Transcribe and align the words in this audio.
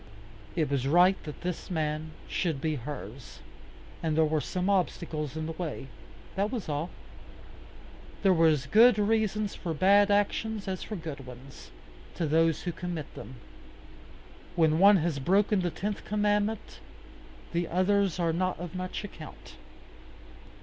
It 0.55 0.71
was 0.71 0.87
right 0.87 1.15
that 1.25 1.41
this 1.41 1.69
man 1.69 2.09
should 2.27 2.59
be 2.59 2.73
hers, 2.73 3.37
and 4.01 4.17
there 4.17 4.25
were 4.25 4.41
some 4.41 4.67
obstacles 4.67 5.37
in 5.37 5.45
the 5.45 5.51
way. 5.51 5.89
That 6.35 6.51
was 6.51 6.67
all. 6.67 6.89
There 8.23 8.31
are 8.33 8.45
as 8.47 8.65
good 8.65 8.97
reasons 8.97 9.53
for 9.53 9.75
bad 9.75 10.09
actions 10.09 10.67
as 10.67 10.81
for 10.81 10.95
good 10.95 11.27
ones, 11.27 11.69
to 12.15 12.25
those 12.25 12.63
who 12.63 12.71
commit 12.71 13.13
them. 13.13 13.35
When 14.55 14.79
one 14.79 14.97
has 14.97 15.19
broken 15.19 15.61
the 15.61 15.69
tenth 15.69 16.03
commandment, 16.03 16.79
the 17.53 17.67
others 17.67 18.17
are 18.19 18.33
not 18.33 18.59
of 18.59 18.73
much 18.73 19.03
account. 19.03 19.55